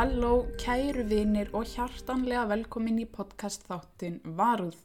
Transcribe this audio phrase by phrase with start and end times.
[0.00, 4.78] Halló, kæru vinir og hjartanlega velkomin í podcast þáttin Varúð.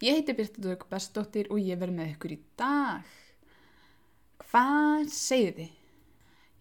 [0.00, 3.10] Ég heiti Birta Dögg Bestóttir og ég verð með ykkur í dag.
[4.46, 5.74] Hvað segið þið?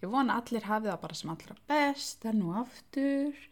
[0.03, 3.47] Ég vona allir hafið það bara sem allra best, en nú aftur.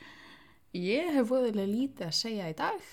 [0.75, 2.89] Ég hef voðilega lítið að segja í dag.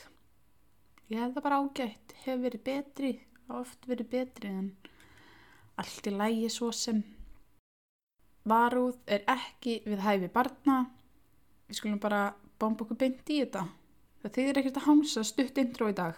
[1.10, 3.14] Ég hef það bara ágætt, hef verið betri,
[3.50, 4.70] oft verið betri en
[5.82, 7.02] allt í lægi svo sem.
[8.46, 10.84] Varúð er ekki við hæfi barna
[11.66, 13.66] við skulum bara bomba okkur beint í þetta.
[14.22, 16.16] Það þýðir ekkert að hamsa stutt intro í dag.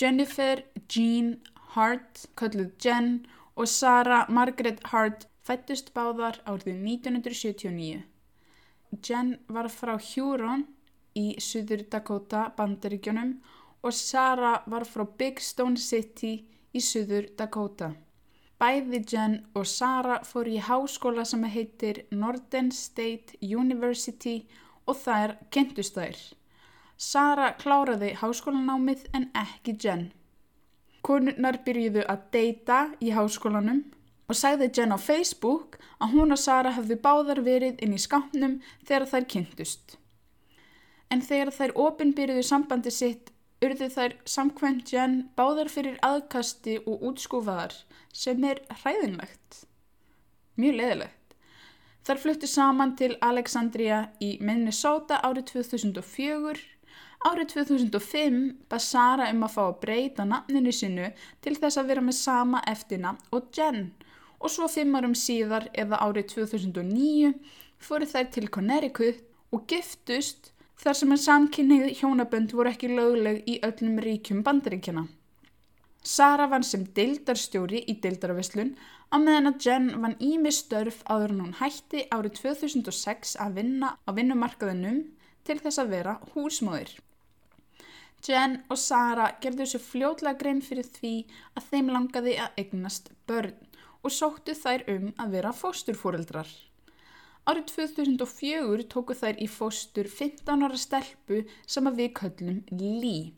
[0.00, 1.36] Jennifer Jean
[1.74, 8.02] Hart, kölluð Jen og Sarah Margaret Hart fættust báðar árið 1979.
[9.04, 10.66] Jen var frá Huron
[11.18, 13.36] í Suður Dakota bandaríkjónum
[13.84, 16.34] og Sarah var frá Big Stone City
[16.74, 17.92] í Suður Dakota.
[18.64, 24.46] Bæði Jen og Sara fór í háskóla sem heitir Northern State University
[24.88, 26.16] og þær kentust þær.
[26.96, 30.06] Sara kláraði háskólanámið en ekki Jen.
[31.04, 33.82] Konurnar byrjuðu að deyta í háskólanum
[34.32, 38.62] og sagði Jen á Facebook að hún og Sara hafði báðar verið inn í skápnum
[38.80, 39.98] þegar þær kentust.
[41.12, 43.33] En þegar þær ofinbyrjuðu sambandi sitt
[43.64, 47.74] urðu þær samkvæmt Jen báðar fyrir aðkasti og útskúfaðar
[48.14, 49.64] sem er hræðinlegt.
[50.60, 51.20] Mjög leðilegt.
[52.04, 56.62] Þar fluttu saman til Alexandria í Minnesota árið 2004.
[57.24, 61.08] Árið 2005 bað Sara um að fá að breyta nafninu sinu
[61.40, 63.86] til þess að vera með sama eftirna og Jen
[64.44, 67.32] og svo fimm árum síðar eða árið 2009
[67.80, 70.52] fóru þær til Connecticut og giftust
[70.84, 75.06] þar sem en samkynnið hjónabönd voru ekki lögleg í öllum ríkjum bandaríkjana.
[76.04, 78.74] Sara vann sem deildarstjóri í deildarvislun
[79.08, 83.94] á meðan að Jen vann ími störf áður en hún hætti árið 2006 að vinna
[84.04, 85.00] á vinnumarkaðinum
[85.48, 86.92] til þess að vera húsmóðir.
[88.28, 91.14] Jen og Sara gerðu þessu fljótlega grein fyrir því
[91.56, 93.56] að þeim langaði að eignast börn
[94.04, 96.48] og sóttu þær um að vera fósturfóreldrar.
[97.44, 103.34] Árið 2004 tóku þær í fóstur 15 ára stelpu sem að við köllum Lee.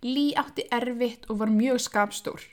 [0.00, 2.46] Lee átti erfitt og var mjög skapstór.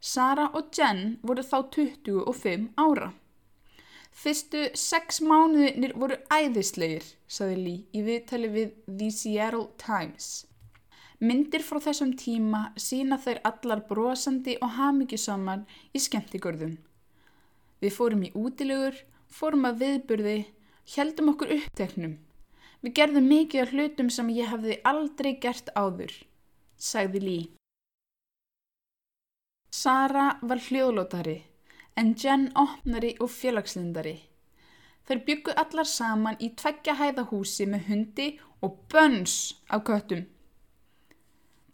[0.00, 3.14] Sara og Jen voru þá 25 ára.
[4.12, 10.44] Fyrstu sex mánuðinir voru æðislegir, saði Lee í viðtali við The Seattle Times.
[11.20, 15.64] Myndir frá þessum tíma sína þær allar brosandi og hamingjusamar
[15.96, 16.76] í skemmtigörðum.
[17.80, 18.96] Við fórum í útilegur,
[19.30, 20.38] fórum að viðburði,
[20.96, 22.18] heldum okkur uppteknum.
[22.80, 26.14] Við gerðum mikið af hlutum sem ég hafði aldrei gert áður
[26.80, 27.38] sagði Lý.
[29.70, 31.36] Sara var hljóðlótari
[32.00, 34.16] en Jen opnari og félagslindari.
[35.06, 38.28] Þær byggu allar saman í tveggja hæðahúsi með hundi
[38.64, 39.36] og bönns
[39.68, 40.24] af köttum.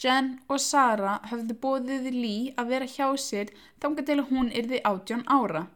[0.02, 5.24] Jen og Sara höfðu bóðið Lý að vera hjá sér þanga til hún yrði átjón
[5.26, 5.66] ára.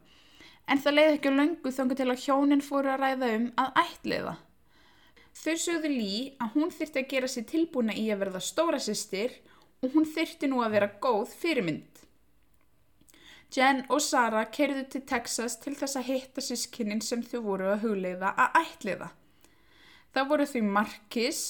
[0.71, 4.35] En það leiði ekki löngu þanga til að hjónin fóru að ræða um að ætliða.
[5.41, 9.33] Þau sögðu Lý að hún þyrti að gera sér tilbúna í að verða stóra sýstir
[9.81, 12.01] og hún þyrti nú að vera góð fyrirmynd.
[13.51, 17.83] Jen og Sara kerðu til Texas til þess að hitta sískinnin sem þau voru að
[17.83, 19.09] hugleiða að ætliða.
[20.15, 21.41] Það voru þau Markis,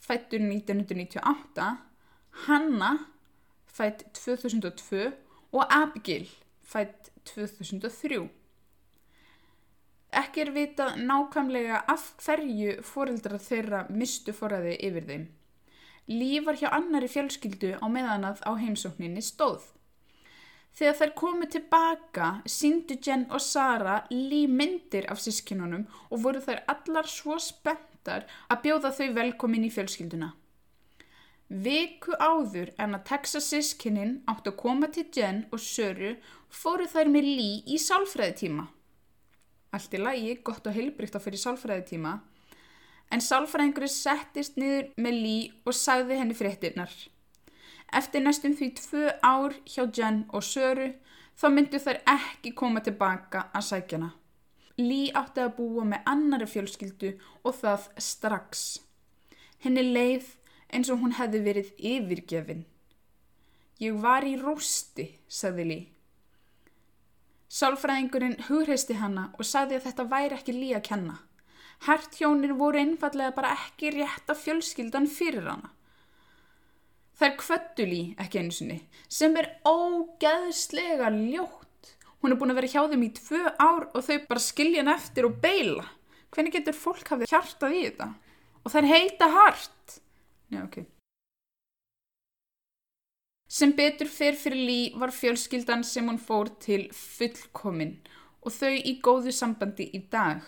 [0.00, 1.68] fættur 1998,
[2.46, 2.90] Hanna,
[3.68, 5.10] fætt 2002
[5.52, 6.28] og Abigail,
[6.64, 8.24] fætt 2003.
[10.14, 15.24] Ekki er vitað nákvæmlega af hverju fóreldrar þeirra mistu forræði yfir þeim.
[16.06, 19.64] Líf var hjá annari fjölskyldu á meðanað á heimsókninni stóð.
[20.76, 26.62] Þegar þær komið tilbaka síndu Jen og Sara líf myndir af sískinunum og voru þær
[26.70, 30.30] allar svo spenntar að bjóða þau velkomin í fjölskylduna.
[31.48, 36.16] Viku áður en að Texas sískinin átt að koma til Jen og Söru
[36.50, 38.68] fóru þær með Lý í sálfræðitíma
[39.74, 42.14] allt í lagi, gott og heilbrygt á fyrir sálfræðitíma,
[43.12, 46.92] en sálfræðingurinn settist niður með Lý og sagði henni fréttinnar.
[47.94, 50.92] Eftir næstum því tvö ár hjá Jen og Söru
[51.38, 54.10] þá myndu þær ekki koma tilbaka að sækjana.
[54.76, 57.14] Lý átti að búa með annari fjölskyldu
[57.44, 58.64] og það strax.
[59.62, 60.34] Henni leið
[60.74, 62.66] eins og hún hefði verið yfirgefin.
[63.80, 65.78] Ég var í rústi, sagði Lý.
[67.52, 71.16] Sálfræðingurinn hugreisti hana og sagði að þetta væri ekki lí að kenna.
[71.86, 75.70] Hertjónir voru einfallega bara ekki rétt af fjölskyldan fyrir hana.
[77.16, 81.92] Það er kvöttulí ekki einu sinni sem er ógeðslega ljótt.
[82.20, 84.92] Hún er búin að vera hjá þeim í tvö ár og þau bara skilja henn
[84.92, 85.86] eftir og beila.
[86.34, 88.10] Hvernig getur fólk hafið hjartað í þetta?
[88.64, 89.98] Og það er heita hart.
[90.50, 90.95] Já, ok.
[93.56, 97.94] Sem betur fyrr fyrir Lí var fjölskyldan sem hún fór til fullkomin
[98.42, 100.42] og þau í góðu sambandi í dag.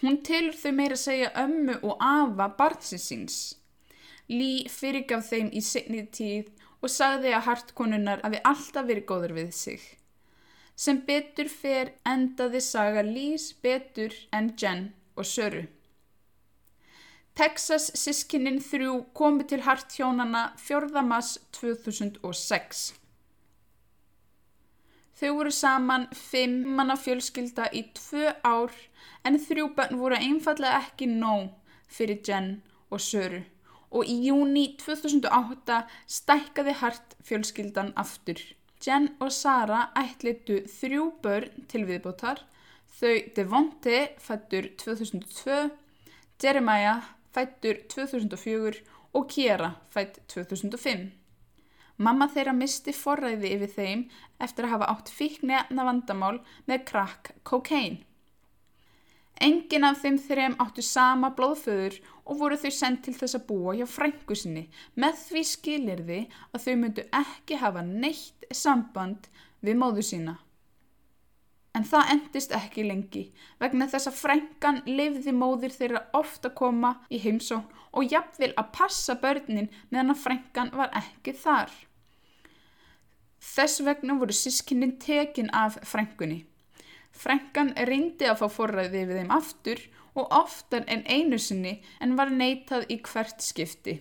[0.00, 3.36] Hún tilur þau meira að segja ömmu og afa barnsinsins.
[4.32, 6.48] Lí fyrirgaf þeim í signið tíð
[6.80, 9.82] og sagði að hartkonunnar hafi alltaf verið góður við sig.
[10.72, 15.66] Sem betur fer endaði saga Lís betur en Jen og Söru.
[17.38, 21.02] Texas sískinnin þrjú komu til harthjónana 4.
[21.06, 22.78] mass 2006.
[25.20, 28.74] Þau voru saman fimm manna fjölskylda í tvö ár
[29.22, 31.52] en þrjú bönn voru einfallega ekki nóg
[31.86, 32.48] fyrir Jen
[32.90, 33.44] og Söru
[33.94, 35.76] og í júni 2008
[36.16, 38.40] stækkaði hart fjölskyldan aftur.
[38.82, 42.42] Jen og Sara ætlitu þrjú börn til viðbótar,
[42.98, 45.68] þau Devonte fættur 2002,
[46.42, 47.06] Jeremiah
[47.38, 48.82] fættur 2004
[49.14, 51.08] og Kiera fætt 2005.
[51.98, 54.02] Mamma þeirra misti forræði yfir þeim
[54.42, 56.36] eftir að hafa átt fíknefna vandamál
[56.70, 58.00] með krakk kokain.
[59.42, 63.74] Engin af þeim þreim áttu sama blóðföður og voru þau sendt til þess að búa
[63.78, 64.64] hjá frængu sinni
[64.98, 66.20] með því skilirði
[66.50, 69.30] að þau myndu ekki hafa neitt samband
[69.62, 70.38] við móðu sína.
[71.78, 73.20] En það endist ekki lengi
[73.62, 77.60] vegna þess að frængan lifði móðir þeirra ofta koma í heimsó
[77.92, 81.70] og jafnvel að passa börnin meðan að frængan var ekki þar.
[83.38, 86.40] Þess vegna voru sískinnin tekin af frængunni.
[87.14, 89.84] Frængan reyndi að fá forræði við þeim aftur
[90.18, 94.00] og oftar en einu sinni en var neitað í hvert skipti.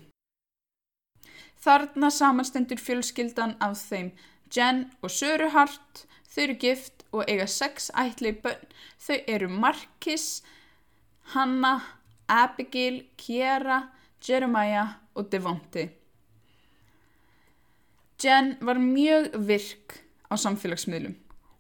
[1.62, 4.12] Þarna samanstendur fjölskyldan af þeim
[4.54, 8.65] Jen og Söru Hart, þau eru gift og eiga sex ætli bönn.
[9.00, 10.44] Þau eru Markis,
[11.33, 11.80] Hanna,
[12.27, 13.81] Abigail, Kiera,
[14.30, 15.88] Jeremiah og Devonti.
[18.24, 20.00] Jen var mjög virk
[20.31, 21.15] á samfélagsmiðlum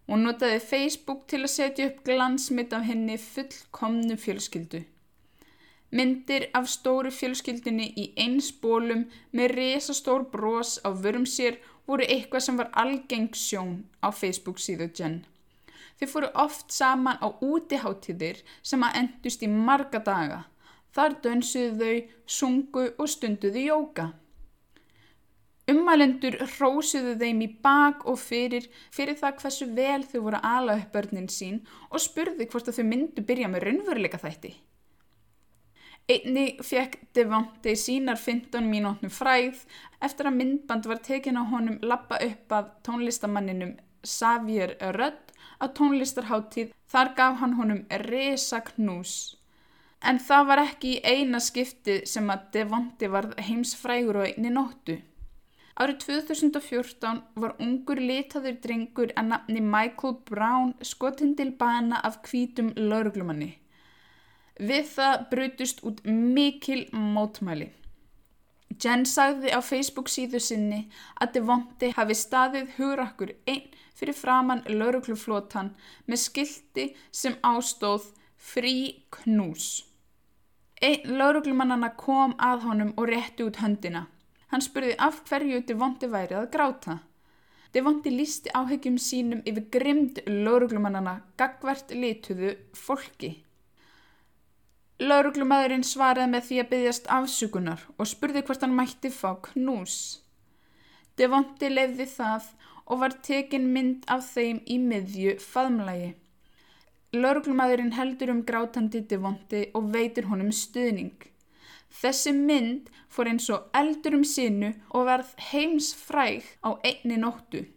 [0.07, 4.81] og notaði Facebook til að setja upp glansmitt af henni fullkomnu fjölskyldu.
[5.91, 12.43] Myndir af stóru fjölskyldinni í eins bólum með resastór brós á vörum sér voru eitthvað
[12.43, 15.21] sem var algeng sjón á Facebook síðu Jen.
[15.97, 20.43] Þau fóru oft saman á útiháttíðir sem að endust í marga daga.
[20.93, 21.97] Þar dönsuðu þau,
[22.37, 24.11] sungu og stunduðu jóka.
[25.67, 30.77] Umælendur hrósuðu þeim í bak og fyrir fyrir það hversu vel þau voru að ala
[30.79, 31.57] upp börnin sín
[31.89, 34.53] og spurði hvort þau myndu byrja með raunveruleika þætti.
[36.07, 39.65] Einni fekk Devonte sínar 15 mínútnum fræð
[39.99, 43.75] eftir að myndband var tekin á honum lappa upp af tónlistamanninum
[44.07, 45.26] Xavier Rudd
[45.63, 49.13] á tónlistarháttíð þar gaf hann honum resa knús.
[50.01, 54.97] En það var ekki í eina skipti sem að Devonti var heimsfrægur og einni nóttu.
[55.77, 62.71] Árið 2014 var ungur litaður drengur að nafni Michael Brown skotinn til bana af hvítum
[62.77, 63.51] lauruglumanni.
[64.57, 67.69] Við það brutust út mikil mótmæli.
[68.75, 70.83] Jen sagði á Facebook síðu sinni
[71.21, 75.71] að Devonti hafi staðið hugrakkur einn fyrir framann laurugluflótan
[76.05, 78.75] með skildi sem ástóð frí
[79.17, 79.87] knús.
[80.77, 84.05] Einn lauruglumannana kom að honum og rétti út höndina.
[84.51, 86.99] Hann spurði af hverju Devonti væri að gráta.
[87.73, 93.33] Devonti lísti áhegjum sínum yfir grimd lauruglumannana gagvert lituðu fólki.
[94.97, 99.97] Lauruglumæðurinn svaraði með því að byggjast afsugunar og spurði hvort hann mætti fá knús.
[101.21, 102.47] Devonti lefði það
[102.87, 106.15] og var tekin mynd af þeim í miðju faðmlægi.
[107.13, 111.29] Lörglumæðurinn heldur um grátandi Devonti og veitur honum stuðning.
[112.01, 117.67] Þessi mynd fór eins og eldur um sinu og verð heims fræg á einni nóttu.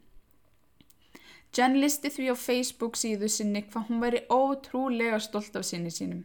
[1.52, 6.24] Jen listi því á Facebook síðu sinni hvað hún veri ótrúlega stolt af sinni sínum.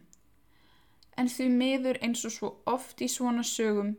[1.16, 3.94] En því miður eins og svo oft í svona sögum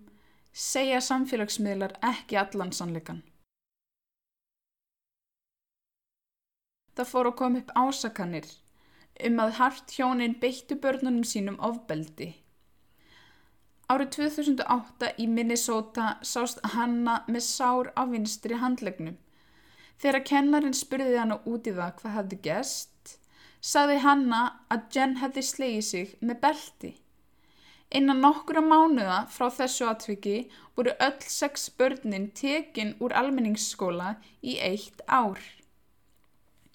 [0.53, 3.23] segja samfélagsmiðlar ekki allan sannleikan.
[6.97, 8.49] það fór að koma upp ásakanir
[9.27, 12.31] um að hart hjónin beittu börnunum sínum ofbeldi.
[13.87, 19.15] Árið 2008 í Minnesota sást Hanna með sár á vinstri handlegnum.
[19.97, 23.15] Þegar kennarin spurði hana út í það hvað hafði gest,
[23.61, 24.41] sagði Hanna
[24.73, 26.91] að Jen hefði slegið sig með belti.
[27.95, 30.37] Innan nokkura mánuða frá þessu atviki
[30.75, 35.39] voru öll sex börnin tekin úr almenningsskóla í eitt ár.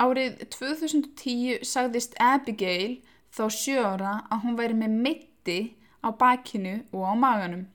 [0.00, 5.58] Árið 2010 sagðist Abigail, þá sjö ára að hún væri með mitti
[6.00, 7.68] á bakinu og á maganum.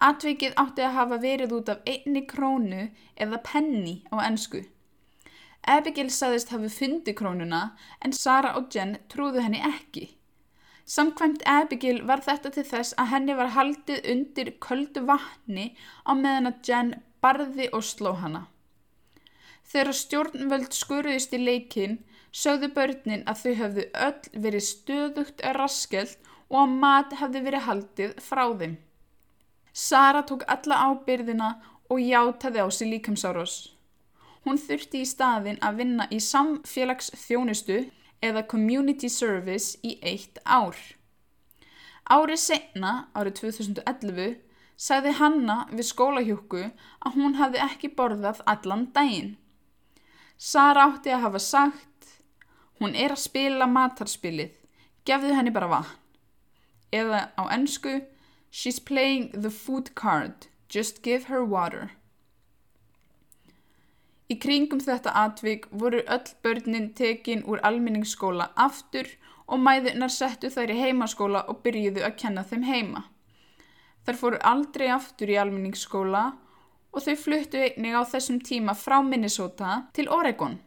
[0.00, 2.86] Atvikið átti að hafa verið út af einni krónu
[3.16, 4.62] eða penni á ennsku.
[5.66, 7.64] Abigail saðist hafi fundi krónuna
[8.04, 10.06] en Sara og Jen trúðu henni ekki.
[10.90, 15.68] Samkvæmt Abigail var þetta til þess að henni var haldið undir köldu vatni
[16.02, 18.46] á meðan að Jen barði og sló hana.
[19.70, 22.00] Þegar stjórnvöld skuruðist í leikin
[22.42, 28.16] sögðu börnin að þau höfðu öll verið stöðugt raskelt og að mat hefði verið haldið
[28.26, 28.74] frá þeim.
[29.72, 31.52] Sara tók alla ábyrðina
[31.90, 33.54] og játaði á sig líkamsárós.
[34.42, 37.84] Hún þurfti í staðin að vinna í samfélagsþjónustu
[38.22, 40.76] eða community service í eitt ár.
[42.10, 44.38] Árið senna, árið 2011,
[44.80, 49.36] sagði Hanna við skólahjúku að hún hafði ekki borðað allan daginn.
[50.36, 52.14] Sara átti að hafa sagt,
[52.80, 54.54] hún er að spila matarspilið,
[55.04, 55.96] gefðu henni bara vatn.
[56.90, 58.00] Eða á ennsku,
[58.50, 61.92] she's playing the food card, just give her water.
[64.30, 69.08] Í kringum þetta atvik voru öll börnin tekin úr almenningsskóla aftur
[69.50, 73.02] og mæðunar settu þær í heimaskóla og byrjuðu að kenna þeim heima.
[74.06, 76.22] Þær fóru aldrei aftur í almenningsskóla
[76.94, 80.60] og þau fluttu einnig á þessum tíma frá Minnesota til Oregon.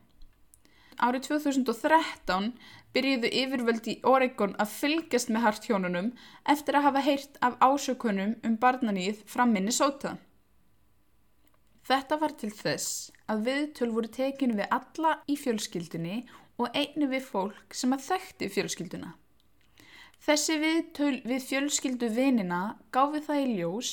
[1.00, 2.51] Árið 2013
[2.93, 6.12] byrjuðu yfirvöldi í Oregon að fylgjast með hartjónunum
[6.53, 10.17] eftir að hafa heyrt af ásökunum um barnaníð frá Minnesota.
[11.84, 16.22] Þetta var til þess að viðtöl voru tekinu við alla í fjölskyldunni
[16.62, 19.12] og einu við fólk sem að þekkti fjölskylduna.
[20.24, 22.62] Þessi viðtöl við fjölskyldu vinina
[22.96, 23.90] gáfi það í ljós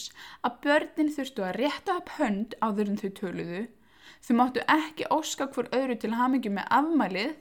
[0.47, 3.62] að börnin þurftu að rétta upp hönd áður en þau töluðu,
[4.23, 7.32] þau máttu ekki óska hver öðru til hamingi með afmælið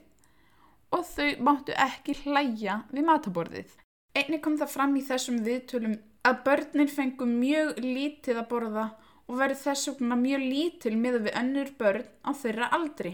[0.98, 3.70] og þau máttu ekki hlæja við mataborðið.
[4.18, 5.94] Einni kom það fram í þessum viðtölum
[6.26, 8.88] að börnin fengu mjög lítið að borða
[9.30, 13.12] og verið þess vegna mjög lítil miða við önnur börn á þeirra aldri.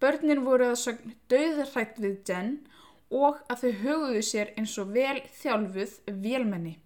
[0.00, 2.54] Börnin voru að sögn döðrætt við Jen
[3.12, 6.78] og að þau hugðuðu sér eins og vel þjálfuð vélmenni.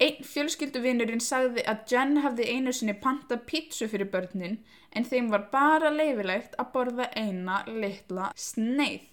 [0.00, 4.58] Einn fjölskylduvinurinn sagði að Jen hafði einu sinni panta pítsu fyrir börnin
[4.96, 9.04] en þeim var bara leifilegt að borða eina litla sneið.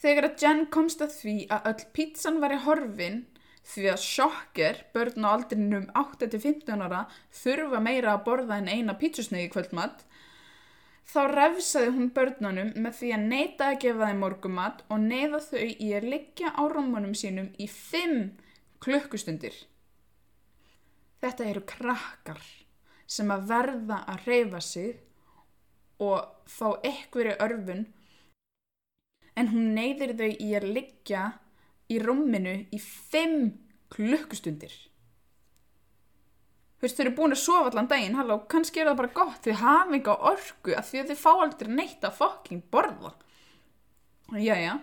[0.00, 3.24] Þegar að Jen komst að því að öll pítsan var í horfin
[3.66, 7.04] því að sjokker, börn á aldrinum 8-15 ára,
[7.42, 10.06] þurfa meira að borða en eina pítsusnegi kvöldmatt,
[11.10, 15.66] þá refsaði hún börnunum með því að neyta að gefa þeim morgumatt og neyða þau
[15.66, 18.18] í að liggja á rúmunum sínum í 5
[18.84, 19.54] klukkustundir.
[21.20, 22.40] Þetta eru krakkar
[23.10, 25.00] sem að verða að reyfa sig
[26.00, 27.84] og fá ekkveri örfun
[29.36, 31.24] en hún neyðir þau í að liggja
[31.90, 33.50] í rúminu í 5
[33.90, 34.72] klukkustundir.
[36.80, 39.40] Þú veist, þau eru búin að sofa allan daginn, halló, kannski er það bara gott,
[39.44, 43.10] þau hafa á orku að því að þau fá aldrei neitt að fokking borða.
[44.40, 44.78] Jæja,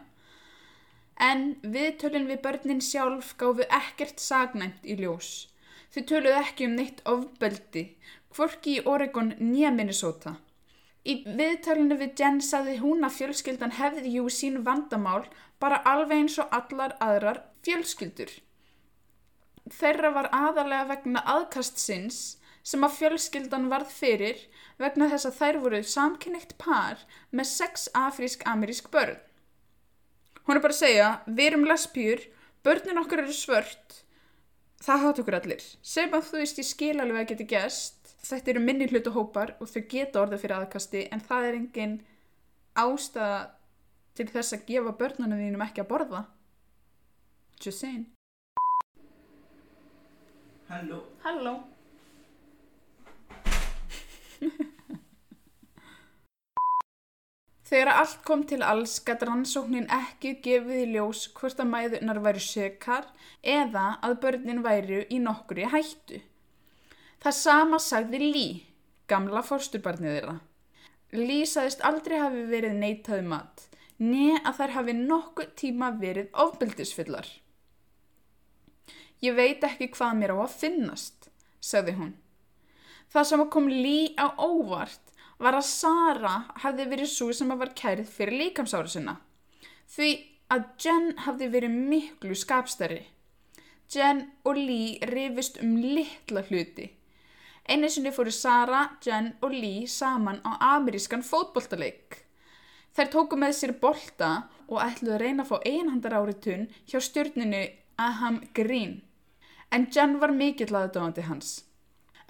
[1.18, 5.48] en viðtölinn við börnin sjálf gáfu ekkert sagnæmt í ljós.
[5.96, 7.88] Þau töluð ekki um neitt ofbeldi,
[8.36, 10.36] hvorki í Oregon nýja Minnesota.
[11.08, 15.24] Í viðtalinu við Jen saði hún að fjölskyldan hefði jú sín vandamál
[15.64, 18.34] bara alveg eins og allar aðrar fjölskyldur.
[19.72, 22.20] Þeirra var aðalega vegna aðkastsins
[22.68, 24.42] sem að fjölskyldan varð fyrir
[24.82, 29.16] vegna þess að þær voru samkynnikt par með sex afrísk-amerísk börn.
[30.48, 32.22] Hún er bara að segja, við erum lesbjur,
[32.64, 34.02] börnin okkur eru svört,
[34.84, 35.64] það hátt okkur allir.
[35.84, 37.97] Sem að þú veist ég skil alveg að geti gæst
[38.28, 41.96] þetta eru minni hlutu hópar og þau geta orðið fyrir aðkasti en það er engin
[42.78, 43.40] ástæða
[44.18, 46.22] til þess að gefa börnunum þínum ekki að borða.
[47.62, 48.06] Just saying.
[50.68, 51.00] Halló.
[51.24, 51.54] Halló.
[57.68, 62.42] Þegar allt kom til alls gæti rannsóknin ekki gefið í ljós hvort að mæðunar væri
[62.44, 63.06] sökar
[63.44, 66.22] eða að börnin væri í nokkuri hættu.
[67.28, 68.44] Það sama sagði Lý,
[69.12, 70.36] gamla fórsturbarnið þeirra.
[71.12, 73.66] Lý sagðist aldrei hafi verið neitaði mat,
[74.00, 77.28] neð að þær hafi nokkuð tíma verið ofbeldisfyllar.
[79.20, 81.28] Ég veit ekki hvað mér á að finnast,
[81.60, 82.14] sagði hún.
[83.12, 85.12] Það sem kom Lý á óvart
[85.44, 89.18] var að Sara hafði verið svo sem að var kærið fyrir líkamsáru sinna.
[89.84, 90.14] Því
[90.48, 93.02] að Jen hafði verið miklu skapstæri.
[93.92, 96.94] Jen og Lý rifist um litla hluti.
[97.68, 102.24] Einu sinni fóru Sara, Jen og Lee saman á amerískan fótbolltaleik.
[102.96, 104.30] Þær tóku með sér bolta
[104.68, 107.66] og ætluðu að reyna að fá einhandar áritun hjá stjórninu
[108.00, 109.02] Aham Green.
[109.72, 111.50] En Jen var mikill aðdóðandi hans.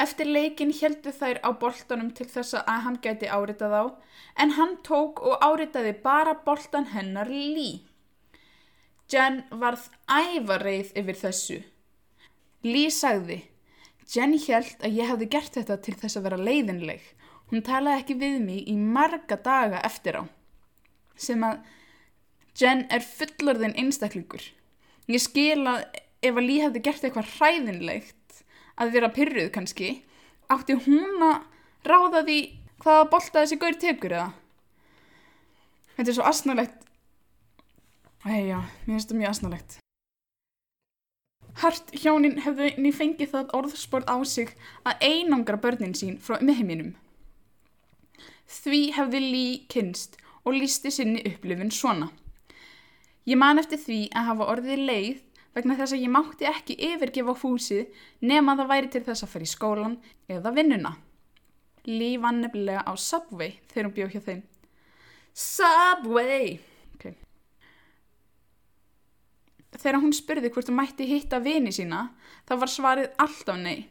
[0.02, 3.84] Eftir leikin heldu þær á boltanum til þess að Aham gæti áritað á
[4.42, 7.86] en hann tók og áritaði bara boltan hennar lí.
[9.10, 11.60] Jen varð ævareið yfir þessu.
[12.68, 13.40] Lí sagði,
[14.08, 17.02] Jen held að ég hefði gert þetta til þess að vera leiðinleg.
[17.52, 20.24] Hún talaði ekki við mig í marga daga eftir á
[21.18, 21.66] sem að
[22.58, 24.42] Jen er fullorðin einstaklingur.
[25.06, 25.84] Ég skil að
[26.26, 28.42] ef að Lý hefði gert eitthvað hræðinlegt
[28.82, 29.90] að vera pyrruð kannski,
[30.50, 31.46] átti hún að
[31.86, 32.40] ráða því
[32.82, 34.30] hvaða bolta þessi gaur tekur eða?
[35.98, 36.88] Þetta er svo asnalegt.
[38.26, 39.78] Æja, mér finnst þetta mjög asnalegt.
[41.58, 44.52] Hart hjónin hefðu ný fengið það orðsport á sig
[44.86, 46.92] að einangra börnin sín frá umheiminum.
[48.46, 52.12] Því hefði Lý kynst og lísti sinni upplifin svona.
[53.28, 55.24] Ég man eftir því að hafa orðið leið
[55.58, 59.52] vegna þess að ég mátti ekki yfirgefa húsið nema það væri til þess að fyrir
[59.52, 60.00] skólan
[60.30, 60.94] eða vinnuna.
[61.90, 64.42] Lí vann nefnilega á Subway þegar hún bjóð hjá þeim.
[65.34, 66.60] Subway!
[69.76, 72.08] Þegar hún spurði hvort hún mætti hitta vini sína
[72.48, 73.90] þá var svarið alltaf nei.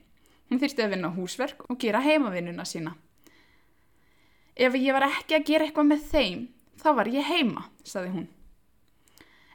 [0.49, 2.95] Hún þyrsti að vinna húsverk og gera heimavinnuna sína.
[4.57, 6.47] Ef ég var ekki að gera eitthvað með þeim,
[6.81, 8.29] þá var ég heima, saði hún.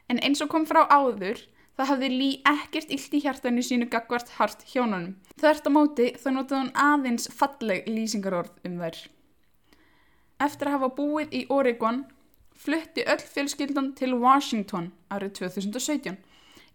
[0.06, 1.40] En eins og kom frá áður,
[1.74, 5.16] það hafði Lí ekkert illt í hjartanu sínu gagvart hart hjónunum.
[5.40, 9.00] Þvert á móti þá notaði hún aðeins falleg lýsingarorð um þær.
[10.46, 12.04] Eftir að hafa búið í Oregon,
[12.62, 16.20] flutti öll fjölskyldan til Washington árið 2017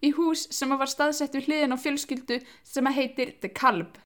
[0.03, 3.97] í hús sem var staðsett við hliðin á fjölskyldu sem að heitir The Calb.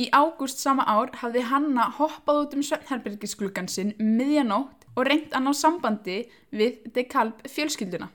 [0.00, 5.44] Í ágúst sama ár hafði Hanna hoppað út um svefnherbergisklukkan sinn miðjanótt og reynd að
[5.44, 6.16] ná sambandi
[6.54, 8.08] við DeKalb fjölskylduna.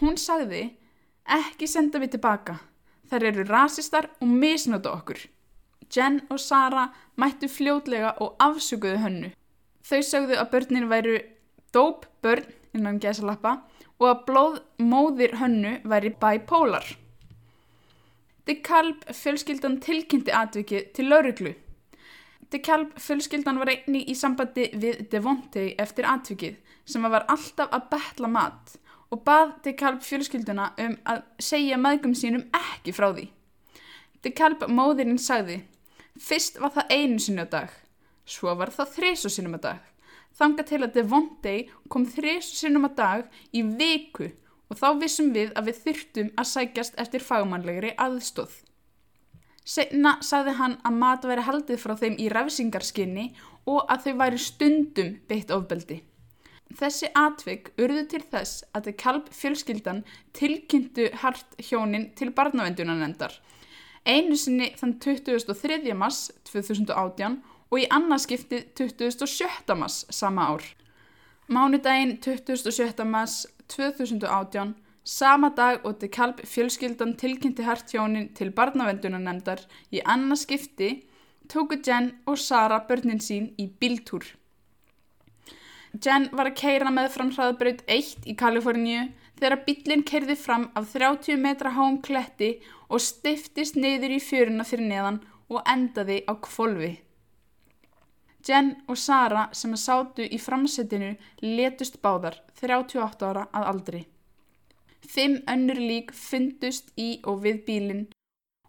[0.00, 0.66] Hún sagði,
[1.24, 2.58] ekki senda við tilbaka.
[3.10, 5.22] Þær eru rasistar og misnóta okkur.
[5.90, 9.30] Jen og Sara mættu fljótlega og afsuguðu hönnu.
[9.82, 11.16] Þau sagðu að börnin væru
[11.74, 13.60] dóp börn innan gesalappa
[14.00, 16.86] og að blóðmóðir hönnu væri bipolar.
[18.48, 21.52] DeKalb fjölskyldan tilkynnti atvikið til lauruglu.
[22.50, 26.56] DeKalb fjölskyldan var einni í sambandi við Devonte eftir atvikið
[26.88, 28.78] sem var alltaf að betla mat
[29.10, 33.28] og bað DeKalb fjölskylduna um að segja maðgum sínum ekki frá því.
[34.24, 35.60] DeKalb móðirinn sagði
[36.20, 37.70] Fyrst var það einu sinni á dag,
[38.26, 39.89] svo var það þreysu sinnum á dag.
[40.40, 41.54] Þanga til að Devonte
[41.92, 44.30] kom þreysu sinnum á dag í viku
[44.70, 48.54] og þá vissum við að við þyrtum að sækjast eftir fagmannlegri aðstóð.
[49.70, 53.26] Senna sagði hann að mat væri haldið frá þeim í ræfsingarskinni
[53.68, 56.00] og að þau væri stundum beitt ofbeldi.
[56.80, 60.04] Þessi atvik urðu til þess að þau kalp fjölskyldan
[60.38, 63.34] tilkynntu hart hjónin til barnavendunanendar.
[64.06, 65.92] Einu sinni þann 23.
[65.98, 69.76] mars 2018 og í annarskiptið 27.
[69.78, 70.64] mars sama ár.
[71.50, 73.04] Mánudaginn 27.
[73.06, 80.90] mars 2018, sama dag og til kalp fjölskyldan tilkynnti hartjónin til barnavendunanemndar í annarskipti,
[81.50, 84.22] tóku Jen og Sara börnin sín í bíltúr.
[85.98, 89.08] Jen var að keira með fram hraðbraut 1 í Kaliforníu
[89.40, 94.86] þegar bílinn kerði fram af 30 metra háum kletti og stiftist neyður í fjöruna fyrir
[94.86, 96.92] neðan og endaði á kvolvi.
[98.46, 101.10] Jen og Sara sem að sátu í framsettinu
[101.44, 104.00] letust báðar 38 ára að aldri.
[105.00, 108.06] Fimm önnur lík fundust í og við bílinn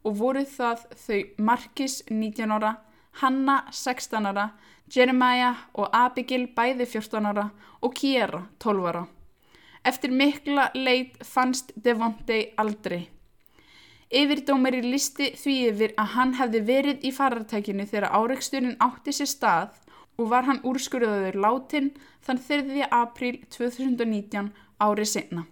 [0.02, 2.76] og voru það þau Markis 19 ára,
[3.22, 4.50] Hanna 16 ára,
[4.92, 7.50] Jeremiah og Abigail bæði 14 ára
[7.82, 9.06] og Kiera 12 ára.
[9.86, 13.08] Eftir mikla leit fannst Devonte aldrei.
[14.12, 19.78] Yfirdómeri listi því yfir að hann hefði verið í farartækinu þegar áreiksturinn átti sér stað
[20.20, 21.88] og var hann úrskurðaður látin
[22.26, 22.90] þann 3.
[22.92, 24.50] apríl 2019
[24.84, 25.46] árið senna.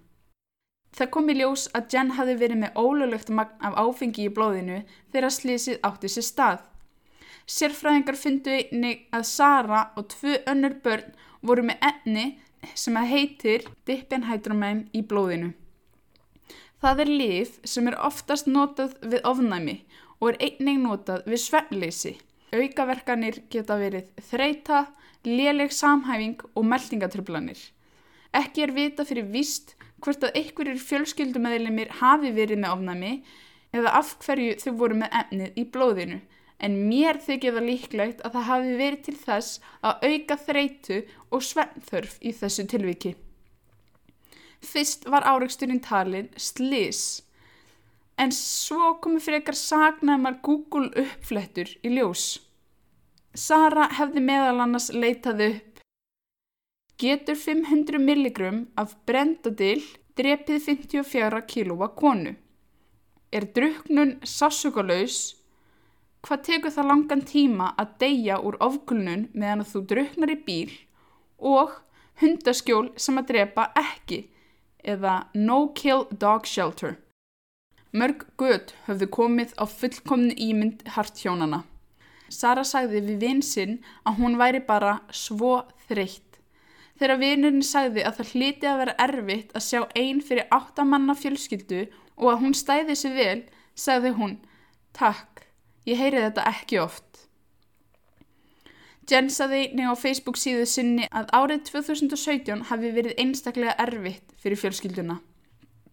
[0.92, 4.82] Það kom í ljós að Jen hafi verið með ólulegt magn af áfengi í blóðinu
[5.14, 6.60] þegar slísið átti sér stað.
[7.50, 12.28] Sérfræðingar fyndu einni að Sara og tvö önnur börn voru með enni
[12.76, 15.54] sem að heitir dippenhydromen í blóðinu.
[16.80, 19.76] Það er lif sem er oftast notað við ofnæmi
[20.20, 22.14] og er einning notað við svefnleysi.
[22.56, 24.86] Aukaverkanir geta verið þreita,
[25.28, 27.60] léleg samhæfing og meldingatröflanir.
[28.32, 33.14] Ekki er vita fyrir víst hvort að einhverjir fjölskyldumæðilemir hafi verið með ofnæmi
[33.76, 36.20] eða af hverju þau voru með efnið í blóðinu
[36.64, 41.44] en mér þykir það líklegt að það hafi verið til þess að auka þreitu og
[41.50, 43.16] svennþörf í þessu tilviki.
[44.66, 47.22] Fyrst var áreiksturinn talin slis,
[48.20, 52.42] en svo komi frekar sagnæmar Google uppflettur í ljós.
[53.36, 55.82] Sara hefði meðal annars leitað upp.
[57.00, 59.86] Getur 500 milligram af brendadill
[60.20, 62.36] drepið 54 kílóa konu?
[63.32, 65.40] Er druknun sásugalauðs
[66.20, 70.74] Hvað tekur það langan tíma að deyja úr ofkulnun meðan þú druknar í bíl
[71.52, 71.78] og
[72.20, 74.26] hundaskjól sem að drepa ekki
[74.84, 76.98] eða no kill dog shelter.
[77.92, 81.64] Mörg gött höfðu komið á fullkomnu ímynd harthjónana.
[82.30, 86.38] Sara sagði við vinsinn að hún væri bara svo þreytt.
[87.00, 91.86] Þegar vinurinn sagði að það hliti að vera erfitt að sjá einn fyrir áttamanna fjölskyldu
[92.20, 93.42] og að hún stæði sér vel,
[93.74, 94.36] sagði hún
[94.94, 95.46] takk.
[95.88, 97.09] Ég heyri þetta ekki oft.
[99.10, 104.62] Jen saði nefn á Facebook síðu sinni að árið 2017 hafi verið einstaklega erfitt fyrir
[104.62, 105.16] fjölskylduna.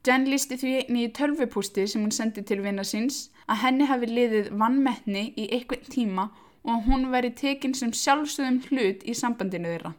[0.05, 4.11] Jen lísti því einni í tölvupústi sem hún sendi til vinna síns að henni hafi
[4.11, 6.29] liðið vannmettni í einhvern tíma
[6.67, 9.97] og að hún væri tekinn sem sjálfsögum hlut í sambandinu þeirra.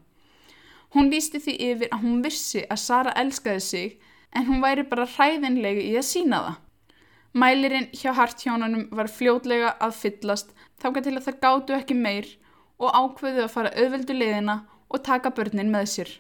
[0.94, 4.00] Hún lísti því yfir að hún vissi að Sara elskaði sig
[4.30, 6.58] en hún væri bara hræðinlegi í að sína það.
[7.34, 12.30] Mælirinn hjá harthjónunum var fljótlega að fyllast þáka til að það gáttu ekki meir
[12.78, 16.12] og ákveðu að fara auðveldu liðina og taka börnin með sér.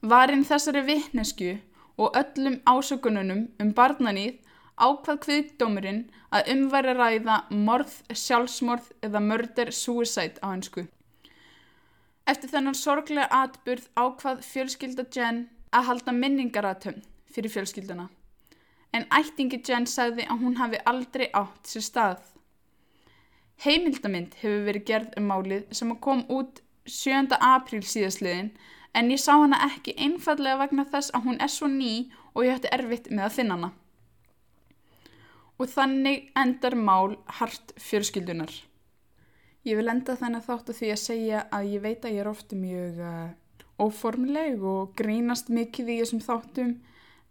[0.00, 1.56] Varinn þessari vittnesku
[2.00, 4.38] og öllum ásökununum um barnanýð
[4.80, 10.86] ákvað kviðdómurinn að umværi ræða morð, sjálfsmorð eða murder-suicide á hansku.
[12.26, 15.44] Eftir þennan sorglega atburð ákvað fjölskylda Jen
[15.76, 18.08] að halda minningaratömm fyrir fjölskylduna
[18.96, 22.22] en ættingi Jen sagði að hún hafi aldrei átt sér stað.
[23.60, 27.28] Heimildamind hefur verið gerð um málið sem kom út 7.
[27.44, 28.54] apríl síðastliðin
[28.96, 31.92] en ég sá hana ekki einfallega vegna þess að hún er svo ný
[32.32, 33.70] og ég hætti erfitt með að finna hana.
[35.60, 38.50] Og þannig endar mál hart fjörskildunar.
[39.68, 42.56] Ég vil enda þennan þáttu því að segja að ég veit að ég er ofta
[42.56, 43.32] mjög uh,
[43.76, 46.78] óformleg og grínast mikið í þessum þáttum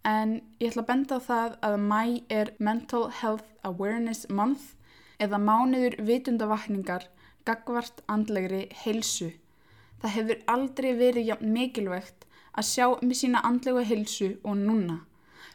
[0.06, 4.76] en ég ætla að benda það að mæ er Mental Health Awareness Month
[5.24, 7.06] eða mánuður vitundavakningar
[7.48, 9.30] gagvart andlegri heilsu.
[10.02, 14.98] Það hefur aldrei verið mikilvægt að sjá um sína andlegu heilsu og núna.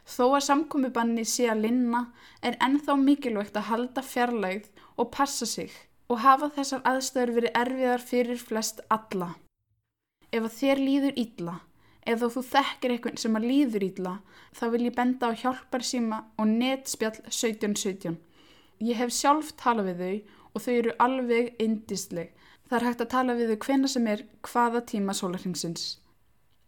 [0.05, 2.05] Þó að samkomiðbanni sé að linna
[2.43, 5.73] er ennþá mikilvægt að halda fjarlægð og passa sig
[6.13, 9.31] og hafa þessar aðstöður verið erfiðar fyrir flest alla.
[10.33, 11.61] Ef þér líður ítla
[12.05, 14.11] Ef þú þekkir eitthvað sem að líður ítla,
[14.53, 18.19] þá vil ég benda á hjálparsíma og netspjall 1717.
[18.81, 20.15] Ég hef sjálf talað við þau
[20.55, 22.33] og þau eru alveg indisleg.
[22.65, 25.85] Það er hægt að tala við þau hvena sem er hvaða tíma sólarhengsins.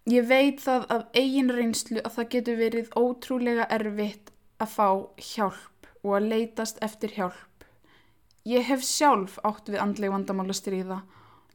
[0.07, 4.31] Ég veit það af eigin reynslu að það getur verið ótrúlega erfitt
[4.63, 4.89] að fá
[5.33, 7.67] hjálp og að leytast eftir hjálp.
[8.47, 11.01] Ég hef sjálf átt við andleg vandamál að stríða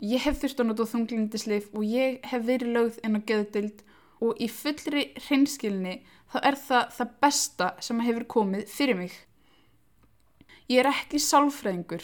[0.02, 3.84] Ég hef þurft að nota þunglindisleif og ég hef verið lögð inn á geðdild
[4.26, 6.00] og í fullri hreinskilni
[6.34, 9.14] þá er það það besta sem hefur komið fyrir mig.
[10.69, 12.04] Ég er ekki sálfræðingur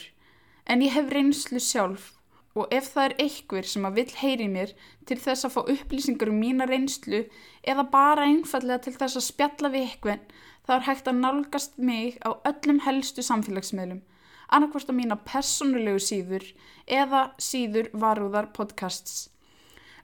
[0.65, 2.11] en ég hef reynslu sjálf
[2.57, 4.73] og ef það er einhver sem að vil heyri mér
[5.05, 7.23] til þess að fá upplýsingar um mína reynslu
[7.63, 12.17] eða bara einfallega til þess að spjalla við eitthvað þá er hægt að nálgast mig
[12.25, 14.01] á öllum helstu samfélagsmiðlum
[14.47, 16.45] annarkvort á mína personulegu síður
[16.87, 19.27] eða síður varúðar podcasts.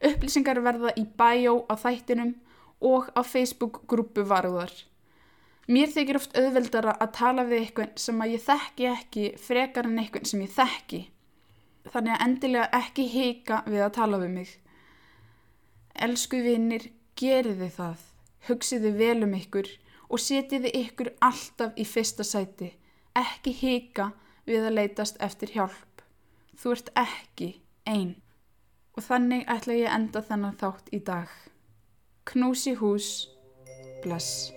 [0.03, 2.33] Upplýsingar verða í bæjó á þættinum
[2.83, 4.73] og á Facebook-grúpu varúðar.
[5.71, 9.99] Mér þykir oft auðveldara að tala við eitthvað sem að ég þekki ekki frekar en
[10.01, 10.99] eitthvað sem ég þekki.
[11.93, 14.51] Þannig að endilega ekki hika við að tala við mig.
[16.03, 18.03] Elsku vinnir, geriði það,
[18.49, 19.69] hugsiði vel um ykkur
[20.09, 22.73] og setiði ykkur alltaf í fyrsta sæti.
[23.15, 24.09] Ekki hika
[24.49, 26.03] við að leytast eftir hjálp.
[26.59, 27.49] Þú ert ekki
[27.87, 28.17] einn.
[28.97, 31.31] Og þannig ætla ég enda þennan þátt í dag.
[32.29, 33.13] Knúsi hús,
[34.03, 34.51] bless.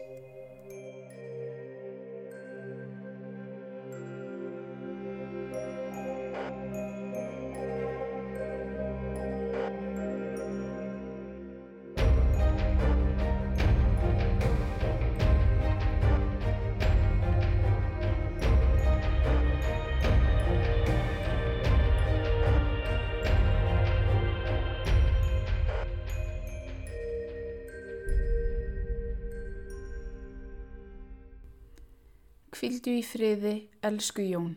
[33.06, 33.54] Friði,
[33.86, 34.56] elsku Jón.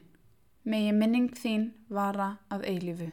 [0.65, 3.11] Megi minning þín vara að eilífu.